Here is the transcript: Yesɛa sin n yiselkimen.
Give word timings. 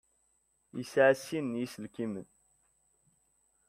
Yesɛa 0.77 1.13
sin 1.15 1.45
n 1.55 1.59
yiselkimen. 1.61 2.27